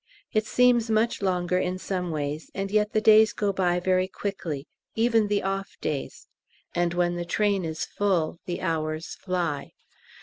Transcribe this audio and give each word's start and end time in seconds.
It 0.33 0.47
seems 0.47 0.89
much 0.89 1.21
longer 1.21 1.59
in 1.59 1.77
some 1.77 2.09
ways, 2.09 2.49
and 2.55 2.71
yet 2.71 2.91
the 2.91 3.01
days 3.01 3.33
go 3.33 3.53
by 3.53 3.79
very 3.79 4.07
quickly 4.07 4.67
even 4.95 5.27
the 5.27 5.43
off 5.43 5.77
days; 5.79 6.25
and 6.73 6.95
when 6.95 7.17
the 7.17 7.23
train 7.23 7.63
is 7.63 7.85
full 7.85 8.39
the 8.47 8.61
hours 8.61 9.13
fly. 9.21 9.73